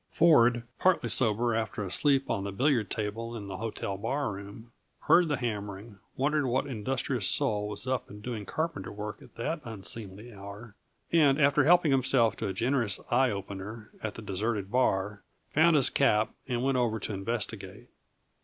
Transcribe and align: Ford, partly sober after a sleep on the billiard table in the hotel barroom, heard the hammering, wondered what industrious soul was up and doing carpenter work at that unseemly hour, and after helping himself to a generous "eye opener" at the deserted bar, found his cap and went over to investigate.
Ford, 0.09 0.63
partly 0.79 1.09
sober 1.09 1.53
after 1.53 1.83
a 1.83 1.91
sleep 1.91 2.27
on 2.27 2.43
the 2.43 2.51
billiard 2.51 2.89
table 2.89 3.35
in 3.35 3.45
the 3.47 3.57
hotel 3.57 3.99
barroom, 3.99 4.71
heard 5.01 5.27
the 5.27 5.37
hammering, 5.37 5.99
wondered 6.17 6.47
what 6.47 6.65
industrious 6.65 7.27
soul 7.29 7.67
was 7.67 7.85
up 7.85 8.09
and 8.09 8.23
doing 8.23 8.43
carpenter 8.47 8.91
work 8.91 9.21
at 9.21 9.35
that 9.35 9.61
unseemly 9.63 10.33
hour, 10.33 10.73
and 11.11 11.39
after 11.39 11.65
helping 11.65 11.91
himself 11.91 12.35
to 12.37 12.47
a 12.47 12.51
generous 12.53 12.99
"eye 13.11 13.29
opener" 13.29 13.91
at 14.01 14.15
the 14.15 14.23
deserted 14.23 14.71
bar, 14.71 15.21
found 15.53 15.75
his 15.75 15.91
cap 15.91 16.31
and 16.47 16.63
went 16.63 16.79
over 16.79 16.97
to 16.99 17.13
investigate. 17.13 17.87